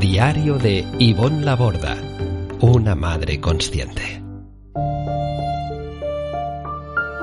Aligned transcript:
Diario 0.00 0.58
de 0.58 0.84
Ivonne 0.98 1.42
Laborda, 1.42 1.96
una 2.60 2.94
madre 2.94 3.40
consciente. 3.40 4.22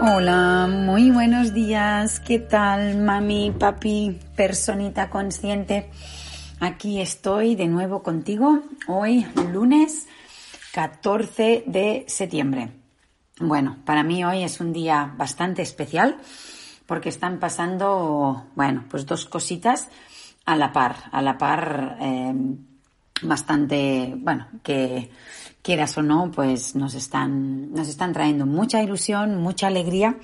Hola, 0.01 0.67
muy 0.67 1.11
buenos 1.11 1.53
días. 1.53 2.19
¿Qué 2.19 2.39
tal, 2.39 2.97
mami, 2.97 3.51
papi, 3.51 4.17
personita 4.35 5.11
consciente? 5.11 5.91
Aquí 6.59 6.99
estoy 6.99 7.53
de 7.53 7.67
nuevo 7.67 8.01
contigo. 8.01 8.61
Hoy, 8.87 9.27
lunes 9.51 10.07
14 10.73 11.65
de 11.67 12.05
septiembre. 12.07 12.71
Bueno, 13.39 13.77
para 13.85 14.01
mí 14.01 14.25
hoy 14.25 14.41
es 14.41 14.59
un 14.59 14.73
día 14.73 15.13
bastante 15.15 15.61
especial 15.61 16.17
porque 16.87 17.09
están 17.09 17.39
pasando, 17.39 18.47
bueno, 18.55 18.85
pues 18.89 19.05
dos 19.05 19.25
cositas 19.25 19.89
a 20.45 20.55
la 20.55 20.71
par, 20.71 20.95
a 21.11 21.21
la 21.21 21.37
par 21.37 21.97
eh, 22.01 22.33
bastante, 23.21 24.13
bueno, 24.17 24.47
que 24.61 25.09
quieras 25.61 25.97
o 25.97 26.03
no, 26.03 26.29
pues 26.31 26.75
nos 26.75 26.93
están, 26.93 27.71
nos 27.73 27.87
están 27.87 28.13
trayendo 28.13 28.45
mucha 28.45 28.83
ilusión, 28.83 29.41
mucha 29.41 29.67
alegría. 29.67 30.17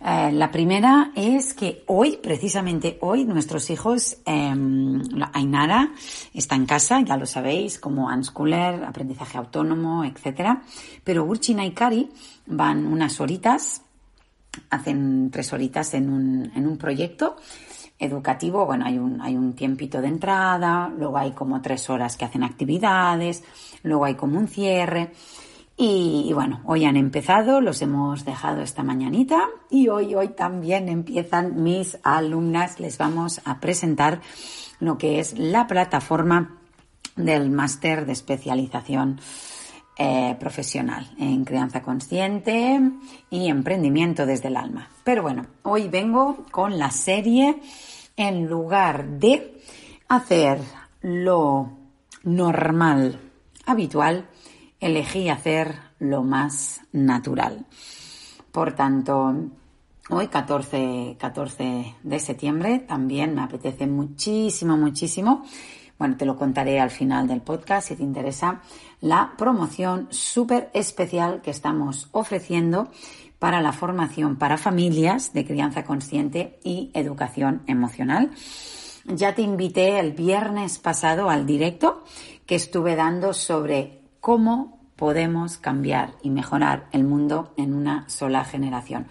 Eh, 0.00 0.32
la 0.32 0.50
primera 0.50 1.12
es 1.16 1.54
que 1.54 1.82
hoy, 1.86 2.18
precisamente 2.22 2.98
hoy, 3.00 3.24
nuestros 3.24 3.70
hijos, 3.70 4.18
eh, 4.26 4.54
Ainara 5.32 5.92
está 6.32 6.54
en 6.54 6.66
casa, 6.66 7.00
ya 7.00 7.16
lo 7.16 7.26
sabéis, 7.26 7.78
como 7.78 8.06
unschooler, 8.06 8.84
aprendizaje 8.84 9.38
autónomo, 9.38 10.04
etcétera. 10.04 10.62
Pero 11.02 11.24
Urchina 11.24 11.64
y 11.64 11.72
Kari 11.72 12.10
van 12.46 12.86
unas 12.86 13.18
horitas, 13.20 13.82
hacen 14.70 15.30
tres 15.32 15.52
horitas 15.52 15.94
en 15.94 16.10
un, 16.10 16.52
en 16.54 16.66
un 16.66 16.76
proyecto 16.76 17.36
educativo, 18.04 18.66
bueno, 18.66 18.86
hay 18.86 18.98
un, 18.98 19.20
hay 19.20 19.36
un 19.36 19.54
tiempito 19.54 20.00
de 20.00 20.08
entrada, 20.08 20.90
luego 20.96 21.18
hay 21.18 21.32
como 21.32 21.60
tres 21.60 21.90
horas 21.90 22.16
que 22.16 22.24
hacen 22.24 22.42
actividades, 22.42 23.42
luego 23.82 24.04
hay 24.04 24.14
como 24.14 24.38
un 24.38 24.48
cierre. 24.48 25.12
Y, 25.76 26.30
bueno, 26.32 26.60
hoy 26.66 26.84
han 26.84 26.96
empezado, 26.96 27.60
los 27.60 27.82
hemos 27.82 28.24
dejado 28.24 28.62
esta 28.62 28.84
mañanita 28.84 29.48
y 29.70 29.88
hoy, 29.88 30.14
hoy 30.14 30.28
también 30.28 30.88
empiezan 30.88 31.64
mis 31.64 31.98
alumnas. 32.04 32.78
Les 32.78 32.96
vamos 32.96 33.40
a 33.44 33.58
presentar 33.58 34.20
lo 34.78 34.98
que 34.98 35.18
es 35.18 35.36
la 35.36 35.66
plataforma 35.66 36.58
del 37.16 37.50
máster 37.50 38.06
de 38.06 38.12
especialización 38.12 39.20
eh, 39.96 40.36
profesional 40.40 41.08
en 41.18 41.44
crianza 41.44 41.82
consciente 41.82 42.80
y 43.30 43.48
emprendimiento 43.48 44.26
desde 44.26 44.48
el 44.48 44.56
alma. 44.56 44.88
Pero 45.04 45.22
bueno, 45.22 45.46
hoy 45.62 45.88
vengo 45.88 46.44
con 46.50 46.78
la 46.78 46.90
serie 46.90 47.60
en 48.16 48.46
lugar 48.46 49.06
de 49.20 49.60
hacer 50.08 50.60
lo 51.00 51.70
normal, 52.24 53.20
habitual, 53.66 54.26
elegí 54.80 55.28
hacer 55.28 55.76
lo 55.98 56.22
más 56.22 56.80
natural. 56.92 57.66
Por 58.50 58.72
tanto, 58.72 59.34
hoy 60.10 60.28
14, 60.28 61.16
14 61.18 61.94
de 62.02 62.18
septiembre 62.20 62.80
también 62.80 63.34
me 63.34 63.42
apetece 63.42 63.86
muchísimo, 63.86 64.76
muchísimo. 64.76 65.44
Bueno, 65.98 66.16
te 66.16 66.26
lo 66.26 66.36
contaré 66.36 66.80
al 66.80 66.90
final 66.90 67.28
del 67.28 67.40
podcast 67.40 67.88
si 67.88 67.96
te 67.96 68.02
interesa 68.02 68.62
la 69.00 69.34
promoción 69.38 70.08
súper 70.10 70.70
especial 70.74 71.40
que 71.42 71.50
estamos 71.50 72.08
ofreciendo 72.12 72.90
para 73.38 73.60
la 73.60 73.72
formación 73.72 74.36
para 74.36 74.56
familias 74.56 75.32
de 75.32 75.44
crianza 75.44 75.84
consciente 75.84 76.58
y 76.64 76.90
educación 76.94 77.62
emocional. 77.66 78.30
Ya 79.06 79.34
te 79.34 79.42
invité 79.42 79.98
el 80.00 80.12
viernes 80.12 80.78
pasado 80.78 81.28
al 81.28 81.44
directo 81.44 82.04
que 82.46 82.54
estuve 82.54 82.96
dando 82.96 83.34
sobre 83.34 84.00
cómo 84.20 84.73
podemos 84.96 85.58
cambiar 85.58 86.12
y 86.22 86.30
mejorar 86.30 86.86
el 86.92 87.04
mundo 87.04 87.52
en 87.56 87.74
una 87.74 88.08
sola 88.08 88.44
generación. 88.44 89.06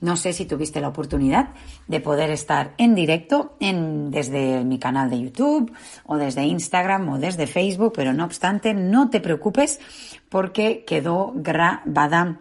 No 0.00 0.16
sé 0.16 0.32
si 0.32 0.44
tuviste 0.44 0.80
la 0.80 0.88
oportunidad 0.88 1.50
de 1.88 2.00
poder 2.00 2.30
estar 2.30 2.74
en 2.78 2.94
directo 2.94 3.56
en, 3.60 4.10
desde 4.10 4.64
mi 4.64 4.78
canal 4.78 5.10
de 5.10 5.20
YouTube 5.20 5.72
o 6.04 6.16
desde 6.16 6.44
Instagram 6.44 7.08
o 7.08 7.18
desde 7.18 7.46
Facebook, 7.46 7.94
pero 7.96 8.12
no 8.12 8.24
obstante, 8.24 8.74
no 8.74 9.10
te 9.10 9.20
preocupes 9.20 9.80
porque 10.28 10.84
quedó 10.84 11.32
grabada 11.34 12.40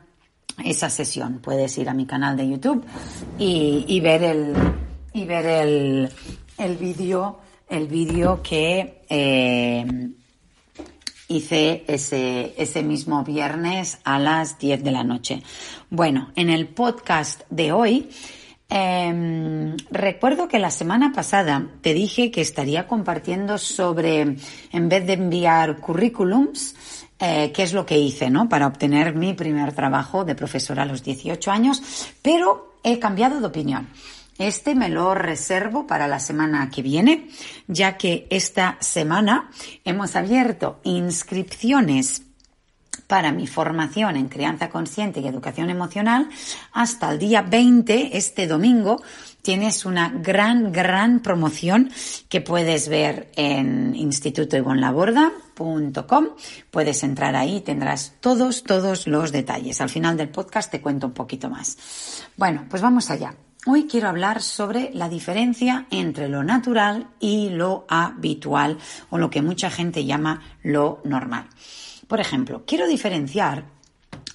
esa 0.63 0.89
sesión. 0.89 1.39
Puedes 1.39 1.77
ir 1.77 1.89
a 1.89 1.93
mi 1.93 2.05
canal 2.05 2.37
de 2.37 2.49
YouTube 2.49 2.85
y, 3.39 3.99
ver 4.01 4.23
el 4.23 4.53
y 5.13 5.25
ver 5.25 5.45
el, 5.45 6.09
el 6.57 6.77
vídeo 6.77 7.39
el 7.69 7.87
vídeo 7.87 8.41
que 8.43 9.01
eh, 9.09 9.85
hice 11.33 11.83
ese, 11.87 12.53
ese 12.57 12.83
mismo 12.83 13.23
viernes 13.23 13.99
a 14.03 14.19
las 14.19 14.59
10 14.59 14.83
de 14.83 14.91
la 14.91 15.03
noche. 15.03 15.43
Bueno, 15.89 16.31
en 16.35 16.49
el 16.49 16.67
podcast 16.67 17.41
de 17.49 17.71
hoy, 17.71 18.09
em, 18.69 19.75
recuerdo 19.91 20.47
que 20.47 20.59
la 20.59 20.71
semana 20.71 21.11
pasada 21.13 21.67
te 21.81 21.93
dije 21.93 22.31
que 22.31 22.41
estaría 22.41 22.87
compartiendo 22.87 23.57
sobre, 23.57 24.37
en 24.71 24.89
vez 24.89 25.05
de 25.05 25.13
enviar 25.13 25.77
currículums, 25.77 26.75
eh, 27.19 27.51
qué 27.53 27.63
es 27.63 27.73
lo 27.73 27.85
que 27.85 27.97
hice, 27.97 28.29
¿no? 28.29 28.49
Para 28.49 28.67
obtener 28.67 29.15
mi 29.15 29.33
primer 29.33 29.73
trabajo 29.73 30.25
de 30.25 30.35
profesora 30.35 30.83
a 30.83 30.85
los 30.85 31.03
18 31.03 31.51
años, 31.51 31.81
pero 32.21 32.75
he 32.83 32.99
cambiado 32.99 33.39
de 33.39 33.47
opinión. 33.47 33.89
Este 34.37 34.75
me 34.75 34.89
lo 34.89 35.13
reservo 35.13 35.87
para 35.87 36.07
la 36.07 36.19
semana 36.19 36.69
que 36.69 36.81
viene, 36.81 37.29
ya 37.67 37.97
que 37.97 38.27
esta 38.29 38.77
semana 38.79 39.49
hemos 39.83 40.15
abierto 40.15 40.79
inscripciones 40.83 42.23
para 43.07 43.31
mi 43.31 43.47
formación 43.47 44.15
en 44.15 44.27
crianza 44.27 44.69
consciente 44.69 45.19
y 45.19 45.27
educación 45.27 45.69
emocional 45.69 46.29
hasta 46.71 47.11
el 47.11 47.19
día 47.19 47.43
20, 47.43 48.17
este 48.17 48.47
domingo, 48.47 49.03
tienes 49.41 49.85
una 49.85 50.09
gran, 50.09 50.71
gran 50.71 51.19
promoción 51.19 51.91
que 52.29 52.39
puedes 52.41 52.89
ver 52.89 53.29
en 53.35 53.95
institutoivonlaborda.com. 53.95 56.27
Puedes 56.71 57.03
entrar 57.03 57.35
ahí 57.35 57.57
y 57.57 57.61
tendrás 57.61 58.13
todos, 58.19 58.63
todos 58.63 59.05
los 59.05 59.31
detalles. 59.31 59.79
Al 59.81 59.89
final 59.89 60.17
del 60.17 60.29
podcast 60.29 60.71
te 60.71 60.81
cuento 60.81 61.05
un 61.07 61.13
poquito 61.13 61.47
más. 61.49 61.77
Bueno, 62.35 62.65
pues 62.69 62.81
vamos 62.81 63.11
allá. 63.11 63.35
Hoy 63.65 63.87
quiero 63.87 64.09
hablar 64.09 64.41
sobre 64.41 64.91
la 64.93 65.07
diferencia 65.07 65.85
entre 65.89 66.27
lo 66.27 66.43
natural 66.43 67.07
y 67.21 67.49
lo 67.49 67.85
habitual 67.87 68.77
o 69.09 69.17
lo 69.17 69.29
que 69.29 69.41
mucha 69.41 69.69
gente 69.69 70.03
llama 70.03 70.41
lo 70.63 70.99
normal. 71.05 71.45
Por 72.09 72.19
ejemplo, 72.19 72.63
quiero 72.67 72.87
diferenciar 72.87 73.63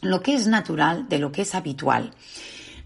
lo 0.00 0.22
que 0.22 0.34
es 0.34 0.46
natural 0.46 1.10
de 1.10 1.18
lo 1.18 1.30
que 1.30 1.42
es 1.42 1.54
habitual. 1.54 2.12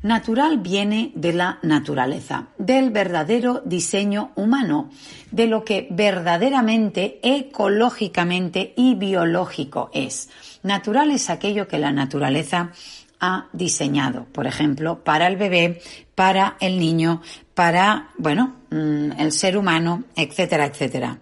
Natural 0.03 0.59
viene 0.59 1.13
de 1.15 1.33
la 1.33 1.61
naturaleza, 1.63 2.49
del 2.59 2.91
verdadero 2.91 3.63
diseño 3.65 4.33
humano, 4.35 4.91
de 5.31 5.47
lo 5.47 5.65
que 5.65 5.87
verdaderamente, 5.93 7.21
ecológicamente 7.23 8.75
y 8.77 8.97
biológico 8.97 9.91
es. 9.95 10.29
Natural 10.65 11.13
es 11.13 11.31
aquello 11.31 11.69
que 11.69 11.79
la 11.79 11.93
naturaleza 11.93 12.73
ha 13.23 13.47
diseñado, 13.53 14.27
por 14.33 14.47
ejemplo, 14.47 15.03
para 15.05 15.29
el 15.29 15.37
bebé, 15.37 15.81
para 16.15 16.57
el 16.61 16.79
niño, 16.79 17.23
para, 17.55 18.11
bueno, 18.19 18.57
mm, 18.71 19.13
el 19.19 19.31
ser 19.31 19.57
humano, 19.57 20.05
etcétera, 20.17 20.67
etcétera. 20.67 21.19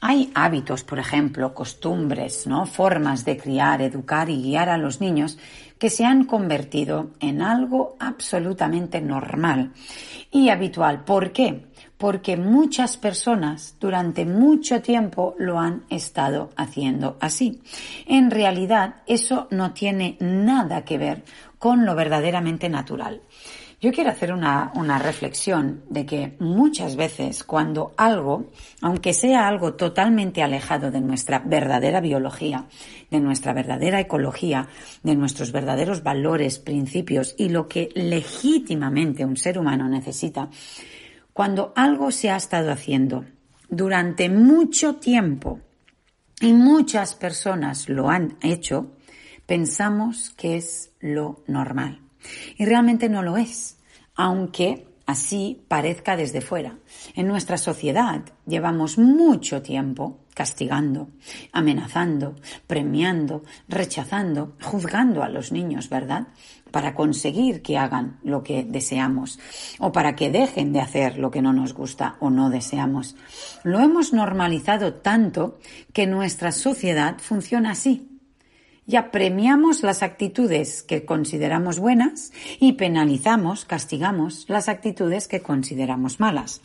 Hay 0.00 0.30
hábitos, 0.34 0.84
por 0.84 1.00
ejemplo, 1.00 1.52
costumbres, 1.52 2.46
¿no? 2.46 2.64
formas 2.64 3.24
de 3.24 3.36
criar, 3.36 3.82
educar 3.82 4.30
y 4.30 4.40
guiar 4.40 4.68
a 4.68 4.78
los 4.78 5.00
niños 5.00 5.36
que 5.78 5.90
se 5.90 6.04
han 6.04 6.24
convertido 6.24 7.10
en 7.18 7.42
algo 7.42 7.96
absolutamente 7.98 9.00
normal 9.00 9.72
y 10.30 10.50
habitual. 10.50 11.02
¿Por 11.04 11.32
qué? 11.32 11.66
Porque 11.98 12.36
muchas 12.36 12.96
personas 12.96 13.76
durante 13.80 14.26
mucho 14.26 14.82
tiempo 14.82 15.34
lo 15.38 15.58
han 15.58 15.84
estado 15.88 16.50
haciendo 16.56 17.16
así. 17.20 17.62
En 18.06 18.30
realidad, 18.30 18.96
eso 19.06 19.48
no 19.50 19.72
tiene 19.72 20.16
nada 20.20 20.84
que 20.84 20.98
ver 20.98 21.24
con 21.58 21.86
lo 21.86 21.94
verdaderamente 21.94 22.68
natural. 22.68 23.22
yo 23.80 23.92
quiero 23.92 24.10
hacer 24.10 24.32
una, 24.32 24.72
una, 24.74 24.98
reflexión 24.98 25.82
de 25.90 26.06
que 26.06 26.36
muchas 26.38 26.96
veces 26.96 27.44
cuando 27.44 27.92
algo, 27.96 28.46
aunque 28.80 29.12
sea 29.12 29.46
algo 29.46 29.74
totalmente 29.74 30.42
alejado 30.42 30.90
de 30.90 31.00
nuestra 31.00 31.40
verdadera 31.40 32.00
biología, 32.00 32.66
de 33.10 33.20
nuestra 33.20 33.52
verdadera 33.52 34.00
ecología, 34.00 34.68
de 35.02 35.14
nuestros 35.14 35.52
verdaderos 35.52 36.02
valores, 36.02 36.58
principios 36.58 37.34
y 37.36 37.50
lo 37.50 37.68
que 37.68 37.90
legítimamente 37.94 39.24
un 39.24 39.36
ser 39.36 39.58
humano 39.58 39.88
necesita, 39.88 40.48
cuando 41.36 41.74
algo 41.76 42.12
se 42.12 42.30
ha 42.30 42.36
estado 42.36 42.72
haciendo 42.72 43.26
durante 43.68 44.30
mucho 44.30 44.94
tiempo 44.94 45.60
y 46.40 46.54
muchas 46.54 47.14
personas 47.14 47.90
lo 47.90 48.08
han 48.08 48.38
hecho, 48.40 48.96
pensamos 49.44 50.30
que 50.30 50.56
es 50.56 50.94
lo 50.98 51.44
normal. 51.46 52.00
Y 52.56 52.64
realmente 52.64 53.10
no 53.10 53.22
lo 53.22 53.36
es, 53.36 53.76
aunque 54.14 54.88
así 55.06 55.64
parezca 55.68 56.16
desde 56.16 56.40
fuera. 56.40 56.78
En 57.14 57.28
nuestra 57.28 57.56
sociedad 57.56 58.22
llevamos 58.46 58.98
mucho 58.98 59.62
tiempo 59.62 60.18
castigando, 60.34 61.08
amenazando, 61.52 62.34
premiando, 62.66 63.42
rechazando, 63.68 64.52
juzgando 64.60 65.22
a 65.22 65.30
los 65.30 65.50
niños, 65.50 65.88
¿verdad? 65.88 66.26
Para 66.70 66.94
conseguir 66.94 67.62
que 67.62 67.78
hagan 67.78 68.18
lo 68.22 68.42
que 68.42 68.64
deseamos 68.64 69.38
o 69.78 69.92
para 69.92 70.14
que 70.14 70.30
dejen 70.30 70.74
de 70.74 70.80
hacer 70.80 71.16
lo 71.16 71.30
que 71.30 71.40
no 71.40 71.54
nos 71.54 71.72
gusta 71.72 72.16
o 72.20 72.28
no 72.28 72.50
deseamos. 72.50 73.16
Lo 73.62 73.80
hemos 73.80 74.12
normalizado 74.12 74.94
tanto 74.94 75.58
que 75.94 76.06
nuestra 76.06 76.52
sociedad 76.52 77.16
funciona 77.18 77.70
así 77.70 78.15
ya 78.86 79.10
premiamos 79.10 79.82
las 79.82 80.02
actitudes 80.02 80.82
que 80.82 81.04
consideramos 81.04 81.78
buenas 81.78 82.32
y 82.60 82.74
penalizamos, 82.74 83.64
castigamos 83.64 84.46
las 84.48 84.68
actitudes 84.68 85.28
que 85.28 85.42
consideramos 85.42 86.20
malas. 86.20 86.60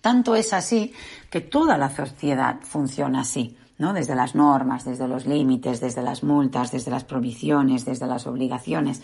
Tanto 0.00 0.34
es 0.34 0.52
así 0.52 0.92
que 1.30 1.40
toda 1.40 1.78
la 1.78 1.90
sociedad 1.94 2.60
funciona 2.62 3.20
así, 3.20 3.56
¿no? 3.78 3.92
Desde 3.92 4.14
las 4.14 4.34
normas, 4.34 4.84
desde 4.84 5.08
los 5.08 5.26
límites, 5.26 5.80
desde 5.80 6.02
las 6.02 6.22
multas, 6.22 6.72
desde 6.72 6.90
las 6.90 7.04
prohibiciones, 7.04 7.84
desde 7.84 8.06
las 8.06 8.26
obligaciones. 8.26 9.02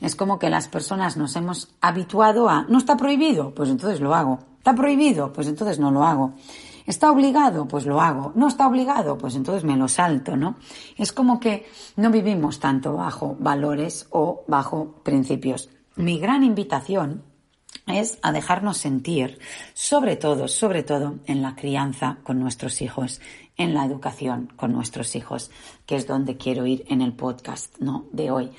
Es 0.00 0.16
como 0.16 0.38
que 0.38 0.50
las 0.50 0.68
personas 0.68 1.16
nos 1.16 1.36
hemos 1.36 1.74
habituado 1.80 2.48
a, 2.48 2.66
no 2.68 2.78
está 2.78 2.96
prohibido, 2.96 3.54
pues 3.54 3.70
entonces 3.70 4.00
lo 4.00 4.14
hago. 4.14 4.40
Está 4.58 4.74
prohibido, 4.74 5.32
pues 5.32 5.46
entonces 5.46 5.78
no 5.78 5.90
lo 5.90 6.04
hago. 6.04 6.34
¿Está 6.86 7.10
obligado? 7.10 7.66
Pues 7.66 7.86
lo 7.86 8.00
hago. 8.00 8.32
¿No 8.34 8.48
está 8.48 8.66
obligado? 8.66 9.16
Pues 9.16 9.34
entonces 9.36 9.64
me 9.64 9.76
lo 9.76 9.88
salto, 9.88 10.36
¿no? 10.36 10.56
Es 10.96 11.12
como 11.12 11.40
que 11.40 11.66
no 11.96 12.10
vivimos 12.10 12.60
tanto 12.60 12.94
bajo 12.94 13.36
valores 13.38 14.06
o 14.10 14.44
bajo 14.46 15.00
principios. 15.02 15.70
Mi 15.96 16.18
gran 16.18 16.44
invitación 16.44 17.22
es 17.86 18.18
a 18.22 18.32
dejarnos 18.32 18.78
sentir, 18.78 19.38
sobre 19.74 20.16
todo, 20.16 20.48
sobre 20.48 20.82
todo 20.82 21.16
en 21.26 21.42
la 21.42 21.54
crianza 21.54 22.18
con 22.22 22.40
nuestros 22.40 22.80
hijos, 22.82 23.20
en 23.56 23.74
la 23.74 23.84
educación 23.84 24.52
con 24.56 24.72
nuestros 24.72 25.14
hijos, 25.16 25.50
que 25.86 25.96
es 25.96 26.06
donde 26.06 26.36
quiero 26.36 26.66
ir 26.66 26.84
en 26.88 27.02
el 27.02 27.12
podcast, 27.12 27.76
¿no? 27.78 28.06
De 28.12 28.30
hoy, 28.30 28.50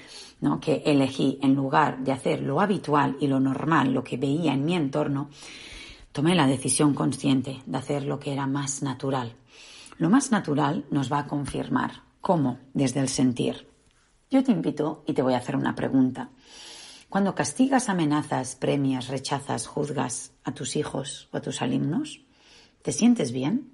¿no? 0.41 0.59
Que 0.59 0.83
elegí 0.85 1.39
en 1.41 1.55
lugar 1.55 2.03
de 2.03 2.11
hacer 2.11 2.41
lo 2.41 2.61
habitual 2.61 3.17
y 3.19 3.27
lo 3.27 3.39
normal, 3.39 3.93
lo 3.93 4.03
que 4.03 4.17
veía 4.17 4.53
en 4.53 4.65
mi 4.65 4.75
entorno, 4.75 5.29
tomé 6.15 6.33
la 6.33 6.47
decisión 6.47 6.93
consciente 6.93 7.61
de 7.65 7.77
hacer 7.77 8.05
lo 8.05 8.19
que 8.19 8.31
era 8.31 8.47
más 8.47 8.81
natural. 8.81 9.35
Lo 9.97 10.09
más 10.09 10.31
natural 10.31 10.85
nos 10.89 11.11
va 11.11 11.19
a 11.19 11.27
confirmar. 11.27 12.03
¿Cómo? 12.21 12.57
Desde 12.73 13.01
el 13.01 13.09
sentir. 13.09 13.67
Yo 14.31 14.41
te 14.41 14.53
invito 14.53 15.03
y 15.05 15.11
te 15.11 15.21
voy 15.21 15.33
a 15.33 15.39
hacer 15.39 15.57
una 15.57 15.75
pregunta. 15.75 16.29
Cuando 17.09 17.35
castigas, 17.35 17.89
amenazas, 17.89 18.55
premias, 18.55 19.09
rechazas, 19.09 19.67
juzgas 19.67 20.31
a 20.45 20.53
tus 20.53 20.77
hijos 20.77 21.27
o 21.33 21.37
a 21.37 21.41
tus 21.41 21.61
alumnos, 21.61 22.21
¿te 22.81 22.93
sientes 22.93 23.33
bien? 23.33 23.73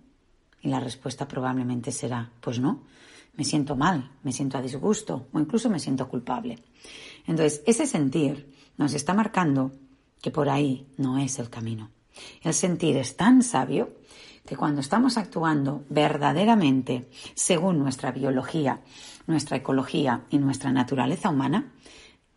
Y 0.64 0.70
la 0.70 0.80
respuesta 0.80 1.28
probablemente 1.28 1.92
será, 1.92 2.32
pues 2.42 2.58
no, 2.58 2.82
me 3.38 3.44
siento 3.44 3.76
mal, 3.76 4.14
me 4.24 4.34
siento 4.34 4.58
a 4.58 4.64
disgusto 4.64 5.28
o 5.32 5.40
incluso 5.40 5.70
me 5.70 5.80
siento 5.80 6.10
culpable. 6.10 6.58
Entonces, 7.28 7.62
ese 7.68 7.86
sentir 7.86 8.52
nos 8.78 8.96
está 8.96 9.14
marcando 9.14 9.74
que 10.24 10.32
por 10.32 10.50
ahí 10.50 10.88
no 10.98 11.20
es 11.20 11.38
el 11.38 11.52
camino. 11.52 11.92
El 12.42 12.54
sentir 12.54 12.98
es 12.98 13.16
tan 13.16 13.44
sabio 13.44 13.94
que 14.46 14.56
cuando 14.56 14.82
estamos 14.82 15.18
actuando 15.18 15.86
verdaderamente 15.90 17.10
según 17.36 17.80
nuestra 17.80 18.12
biología, 18.12 18.82
nuestra 19.28 19.58
ecología 19.58 20.26
y 20.30 20.38
nuestra 20.40 20.72
naturaleza 20.72 21.30
humana, 21.30 21.74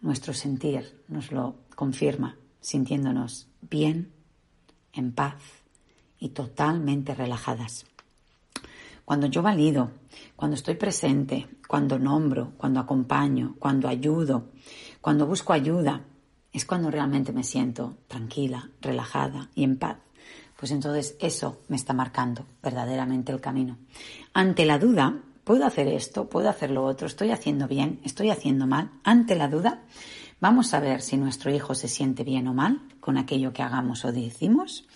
nuestro 0.01 0.35
sentir 0.35 1.03
nos 1.09 1.33
lo 1.33 1.57
confirma, 1.75 2.37
sintiéndonos 2.61 3.49
bien, 3.63 4.13
en 4.93 5.13
paz 5.13 5.43
y 6.19 6.31
totalmente 6.31 7.15
relajadas. 7.15 7.87
Cuando 9.05 9.27
yo 9.27 9.43
valido, 9.43 9.91
cuando 10.37 10.55
estoy 10.55 10.77
presente, 10.77 11.49
cuando 11.69 11.99
nombro, 11.99 12.53
cuando 12.57 12.81
acompaño, 12.81 13.57
cuando 13.59 13.89
ayudo, 13.89 14.53
cuando 15.01 15.27
busco 15.27 15.53
ayuda, 15.53 16.05
es 16.55 16.65
cuando 16.65 16.91
realmente 16.91 17.33
me 17.33 17.43
siento 17.43 17.97
tranquila, 18.07 18.71
relajada 18.81 19.51
y 19.57 19.65
en 19.65 19.77
paz. 19.77 19.99
Pues 20.57 20.71
entonces 20.71 21.17
eso 21.19 21.61
me 21.69 21.77
está 21.77 21.93
marcando 21.93 22.47
verdaderamente 22.63 23.33
el 23.33 23.41
camino. 23.41 23.77
Ante 24.33 24.65
la 24.65 24.79
duda, 24.79 25.21
¿puedo 25.43 25.67
hacer 25.67 25.89
esto? 25.89 26.29
¿Puedo 26.29 26.49
hacer 26.49 26.71
lo 26.71 26.85
otro? 26.85 27.09
¿Estoy 27.09 27.33
haciendo 27.33 27.67
bien? 27.67 28.01
¿Estoy 28.05 28.31
haciendo 28.31 28.69
mal? 28.69 28.93
Ante 29.03 29.35
la 29.35 29.49
duda, 29.49 29.83
vamos 30.41 30.73
a 30.75 30.81
ver 30.81 31.03
si 31.03 31.17
nuestro 31.17 31.53
hijo 31.53 31.75
se 31.75 31.89
siente 31.89 32.23
bien 32.23 32.47
o 32.47 32.55
mal 32.55 32.81
con 33.01 33.19
aquello 33.19 33.53
que 33.53 33.63
hagamos 33.63 34.05
o 34.05 34.13
decimos. 34.13 34.87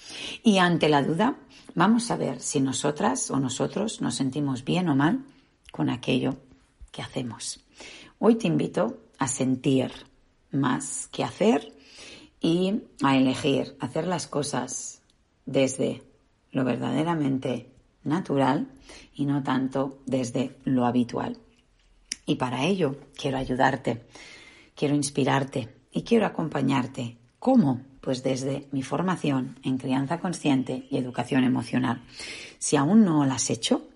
Y 0.45 0.59
ante 0.59 0.89
la 0.89 1.03
duda, 1.03 1.39
vamos 1.75 2.13
a 2.13 2.17
ver 2.17 2.41
si 2.41 2.61
nosotras 2.61 3.33
o 3.33 3.41
nosotros 3.41 4.01
nos 4.01 4.15
sentimos 4.15 4.65
bien 4.65 4.89
o 4.89 4.95
mal 4.95 5.25
con 5.73 5.91
aquello 5.91 6.37
que 6.93 7.03
hacemos. 7.03 7.65
Hoy 8.21 8.37
te 8.37 8.47
invito 8.47 9.01
a 9.19 9.27
sentir 9.27 9.91
más 10.51 11.09
que 11.13 11.25
hacer 11.25 11.73
y 12.41 12.83
a 13.03 13.17
elegir 13.17 13.77
hacer 13.81 14.07
las 14.07 14.27
cosas 14.27 15.03
desde 15.47 16.03
lo 16.53 16.65
verdaderamente 16.65 17.73
natural 18.05 18.69
y 19.15 19.27
no 19.27 19.43
tanto 19.43 19.99
desde 20.07 20.57
lo 20.65 20.87
habitual. 20.87 21.39
Y 22.27 22.37
para 22.37 22.65
ello 22.65 22.97
quiero 23.17 23.39
ayudarte, 23.39 24.07
quiero 24.75 24.95
inspirarte 24.95 25.75
y 25.93 26.03
quiero 26.03 26.27
acompañarte. 26.27 27.17
¿Cómo? 27.39 27.81
Pues 28.01 28.23
desde 28.23 28.69
mi 28.73 28.83
formación 28.83 29.59
en 29.63 29.79
crianza 29.79 30.21
consciente 30.21 30.87
y 30.91 30.99
educación 30.99 31.45
emocional. 31.45 32.03
Si 32.59 32.77
aún 32.77 33.05
no 33.05 33.25
lo 33.25 33.33
has 33.33 33.51
hecho, 33.51 33.89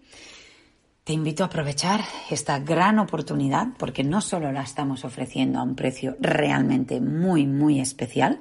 te 1.12 1.16
invito 1.16 1.42
a 1.42 1.49
aprovechar 1.49 2.00
esta 2.31 2.59
gran 2.59 2.99
oportunidad 2.99 3.66
porque 3.76 4.02
no 4.02 4.23
solo 4.23 4.50
la 4.50 4.62
estamos 4.62 5.04
ofreciendo 5.04 5.59
a 5.59 5.62
un 5.62 5.75
precio 5.75 6.16
realmente 6.21 7.02
muy, 7.02 7.47
muy 7.47 7.81
especial 7.81 8.40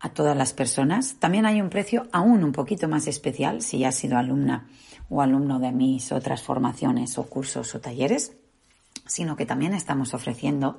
a 0.00 0.08
todas 0.08 0.34
las 0.34 0.54
personas, 0.54 1.16
también 1.18 1.44
hay 1.44 1.60
un 1.60 1.68
precio 1.68 2.06
aún 2.10 2.42
un 2.42 2.52
poquito 2.52 2.88
más 2.88 3.06
especial 3.06 3.60
si 3.60 3.84
has 3.84 3.96
sido 3.96 4.16
alumna 4.16 4.66
o 5.10 5.20
alumno 5.20 5.58
de 5.58 5.70
mis 5.72 6.10
otras 6.10 6.40
formaciones 6.40 7.18
o 7.18 7.24
cursos 7.24 7.74
o 7.74 7.80
talleres, 7.80 8.32
sino 9.04 9.36
que 9.36 9.44
también 9.44 9.74
estamos 9.74 10.14
ofreciendo 10.14 10.78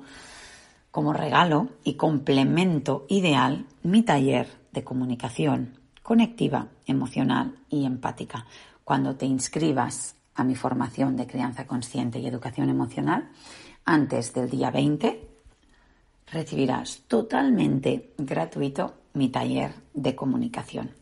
como 0.90 1.12
regalo 1.12 1.68
y 1.84 1.94
complemento 1.94 3.06
ideal 3.08 3.64
mi 3.84 4.02
taller 4.02 4.48
de 4.72 4.82
comunicación 4.82 5.78
conectiva, 6.02 6.66
emocional 6.84 7.54
y 7.68 7.84
empática. 7.84 8.46
Cuando 8.82 9.14
te 9.14 9.26
inscribas 9.26 10.16
mi 10.44 10.54
formación 10.54 11.16
de 11.16 11.26
crianza 11.26 11.66
consciente 11.66 12.18
y 12.18 12.26
educación 12.26 12.68
emocional, 12.68 13.30
antes 13.84 14.32
del 14.32 14.50
día 14.50 14.70
20 14.70 15.28
recibirás 16.32 17.02
totalmente 17.08 18.12
gratuito 18.18 18.94
mi 19.14 19.28
taller 19.28 19.72
de 19.94 20.14
comunicación. 20.14 20.92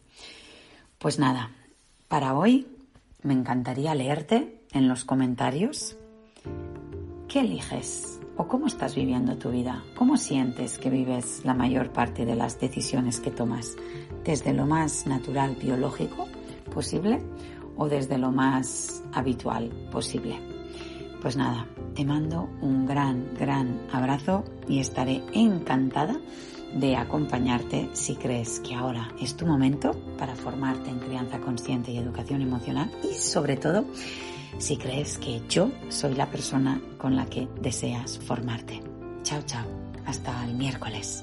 Pues 0.98 1.18
nada, 1.18 1.50
para 2.08 2.34
hoy 2.34 2.66
me 3.22 3.34
encantaría 3.34 3.94
leerte 3.94 4.62
en 4.72 4.88
los 4.88 5.04
comentarios 5.04 5.96
qué 7.28 7.40
eliges 7.40 8.20
o 8.36 8.46
cómo 8.48 8.66
estás 8.66 8.94
viviendo 8.94 9.36
tu 9.36 9.50
vida, 9.50 9.84
cómo 9.96 10.16
sientes 10.16 10.78
que 10.78 10.90
vives 10.90 11.44
la 11.44 11.54
mayor 11.54 11.92
parte 11.92 12.24
de 12.24 12.36
las 12.36 12.58
decisiones 12.60 13.20
que 13.20 13.30
tomas, 13.30 13.76
desde 14.24 14.54
lo 14.54 14.66
más 14.66 15.06
natural 15.06 15.56
biológico 15.56 16.28
posible 16.72 17.20
o 17.78 17.88
desde 17.88 18.18
lo 18.18 18.30
más 18.30 19.02
habitual 19.12 19.70
posible. 19.90 20.38
Pues 21.22 21.36
nada, 21.36 21.66
te 21.94 22.04
mando 22.04 22.48
un 22.60 22.86
gran, 22.86 23.34
gran 23.38 23.80
abrazo 23.90 24.44
y 24.68 24.78
estaré 24.78 25.22
encantada 25.32 26.20
de 26.74 26.96
acompañarte 26.96 27.88
si 27.92 28.14
crees 28.14 28.60
que 28.60 28.74
ahora 28.74 29.08
es 29.20 29.36
tu 29.36 29.46
momento 29.46 29.92
para 30.18 30.36
formarte 30.36 30.90
en 30.90 30.98
crianza 30.98 31.38
consciente 31.40 31.90
y 31.92 31.98
educación 31.98 32.42
emocional 32.42 32.90
y 33.02 33.14
sobre 33.14 33.56
todo 33.56 33.84
si 34.58 34.76
crees 34.76 35.18
que 35.18 35.40
yo 35.48 35.70
soy 35.88 36.14
la 36.14 36.30
persona 36.30 36.80
con 36.98 37.16
la 37.16 37.26
que 37.26 37.48
deseas 37.60 38.18
formarte. 38.18 38.82
Chao, 39.22 39.42
chao. 39.46 39.66
Hasta 40.06 40.44
el 40.44 40.54
miércoles. 40.54 41.22